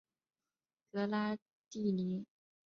[0.91, 1.37] 格拉
[1.69, 2.25] 蒂尼。